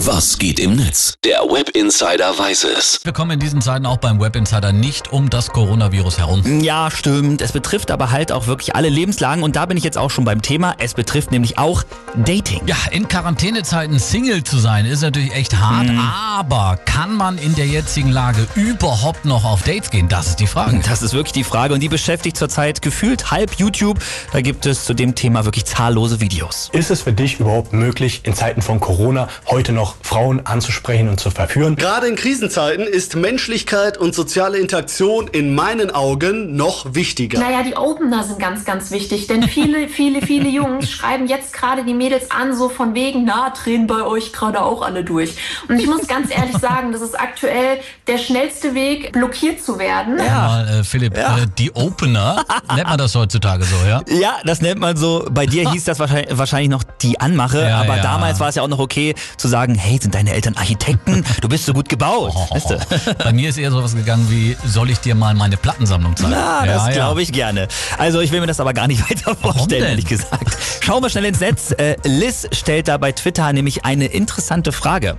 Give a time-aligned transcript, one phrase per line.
[0.00, 1.14] Was geht im Netz?
[1.24, 3.00] Der Web Insider weiß es.
[3.04, 6.60] Wir kommen in diesen Zeiten auch beim Web Insider nicht um das Coronavirus herum.
[6.60, 7.40] Ja, stimmt.
[7.40, 10.24] Es betrifft aber halt auch wirklich alle Lebenslagen und da bin ich jetzt auch schon
[10.26, 10.74] beim Thema.
[10.78, 11.82] Es betrifft nämlich auch
[12.14, 12.60] Dating.
[12.66, 15.98] Ja, in Quarantänezeiten Single zu sein, ist natürlich echt hart, Mhm.
[15.98, 20.08] aber kann man in der jetzigen Lage überhaupt noch auf Dates gehen?
[20.08, 20.78] Das ist die Frage.
[20.86, 23.98] Das ist wirklich die Frage und die beschäftigt zurzeit gefühlt halb YouTube.
[24.32, 26.68] Da gibt es zu dem Thema wirklich zahllose Videos.
[26.72, 31.20] Ist es für dich überhaupt möglich, in Zeiten von Corona heute noch Frauen anzusprechen und
[31.20, 31.76] zu verführen?
[31.76, 37.38] Gerade in Krisenzeiten ist Menschlichkeit und soziale Interaktion in meinen Augen noch wichtiger.
[37.38, 41.84] Naja, die Opener sind ganz, ganz wichtig, denn viele, viele, viele Jungs schreiben jetzt gerade
[41.84, 45.36] die Mädels an, so von wegen, na, drehen bei euch gerade auch alle durch.
[45.68, 50.16] Und ich muss ganz ehrlich sagen, das ist aktuell der schnellste Weg, blockiert zu werden.
[50.16, 51.38] Mal, äh, Philipp, Ja.
[51.38, 54.02] äh, die Opener, nennt man das heutzutage so, ja?
[54.08, 55.26] Ja, das nennt man so.
[55.30, 58.02] Bei dir hieß das wahrscheinlich, wahrscheinlich noch die Anmache, Ja, aber ja.
[58.02, 61.24] damals war es ja auch noch okay zu sagen, hey, sind deine Eltern Architekten?
[61.40, 62.34] Du bist so gut gebaut.
[62.50, 62.78] Weißt du?
[63.18, 66.30] Bei mir ist eher sowas gegangen wie, soll ich dir mal meine Plattensammlung zeigen?
[66.30, 67.68] Na, ja, das glaube ich gerne.
[67.98, 70.56] Also ich will mir das aber gar nicht weiter vorstellen, ehrlich gesagt.
[70.80, 71.72] Schauen wir schnell ins Netz.
[71.72, 75.16] Äh, Liz stellt da bei Twitter nämlich eine interessante Frage.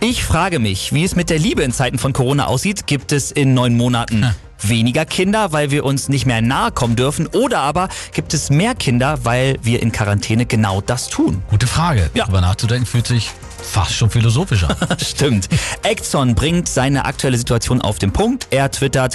[0.00, 2.86] Ich frage mich, wie es mit der Liebe in Zeiten von Corona aussieht.
[2.86, 7.26] Gibt es in neun Monaten weniger Kinder, weil wir uns nicht mehr nahe kommen dürfen?
[7.26, 11.42] Oder aber gibt es mehr Kinder, weil wir in Quarantäne genau das tun?
[11.50, 12.10] Gute Frage.
[12.14, 12.24] Ja.
[12.24, 13.30] Darüber nachzudenken fühlt sich
[13.62, 14.76] fast schon philosophisch an.
[15.04, 15.48] Stimmt.
[15.82, 18.46] Exxon bringt seine aktuelle Situation auf den Punkt.
[18.50, 19.14] Er twittert,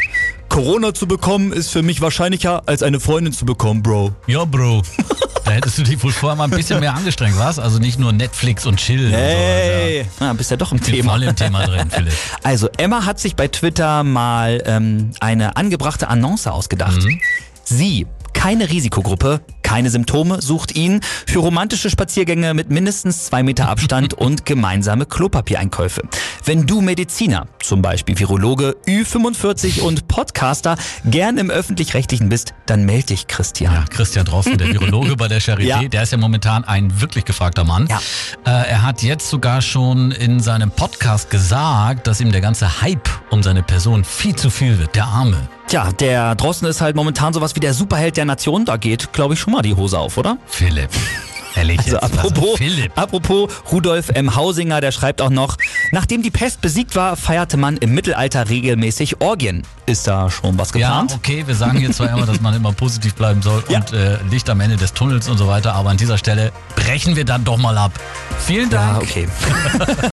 [0.49, 4.11] Corona zu bekommen ist für mich wahrscheinlicher als eine Freundin zu bekommen, Bro.
[4.27, 4.81] ja, Bro.
[5.45, 7.59] Da hättest du dich wohl vorher mal ein bisschen mehr angestrengt, was?
[7.59, 9.05] Also nicht nur Netflix und Chill.
[9.05, 10.83] Und sowas, Hey, ah, bist ja doch im ja.
[10.85, 11.11] Bin Thema.
[11.11, 12.13] voll im Thema drin, Philipp.
[12.43, 16.99] Also Emma hat sich bei Twitter mal ähm, eine angebrachte Annonce ausgedacht.
[17.03, 17.19] Mhm.
[17.63, 24.13] Sie, keine Risikogruppe, keine Symptome, sucht ihn für romantische Spaziergänge mit mindestens zwei Meter Abstand
[24.17, 26.03] und gemeinsame Klopapiereinkäufe.
[26.45, 33.07] Wenn du Mediziner, zum Beispiel Virologe, Ü45 und Podcaster, gern im Öffentlich-Rechtlichen bist, dann melde
[33.07, 33.73] dich, Christian.
[33.73, 35.81] Ja, Christian Drosten, der Virologe bei der Charité, Ja.
[35.83, 37.87] der ist ja momentan ein wirklich gefragter Mann.
[37.89, 37.99] Ja.
[38.45, 43.09] Äh, er hat jetzt sogar schon in seinem Podcast gesagt, dass ihm der ganze Hype
[43.31, 44.95] um seine Person viel zu viel wird.
[44.95, 45.49] Der Arme.
[45.67, 48.65] Tja, der Drosten ist halt momentan sowas wie der Superheld der Nation.
[48.65, 50.37] Da geht, glaube ich, schon mal die Hose auf, oder?
[50.47, 50.89] Philipp.
[51.57, 52.03] Ehrlich Also jetzt.
[52.03, 52.91] apropos, Philipp.
[52.97, 54.35] apropos Rudolf M.
[54.35, 55.55] Hausinger, der schreibt auch noch,
[55.91, 59.63] nachdem die Pest besiegt war, feierte man im Mittelalter regelmäßig Orgien.
[59.85, 61.13] Ist da schon was Ja, geplant?
[61.15, 63.79] okay, wir sagen hier zwar immer, dass man immer positiv bleiben soll Ja.
[63.79, 67.15] und äh, Licht am Ende des Tunnels und so weiter, aber an dieser Stelle brechen
[67.15, 67.93] wir dann doch mal ab.
[68.45, 69.03] Vielen Ja, Dank.
[69.03, 69.27] okay.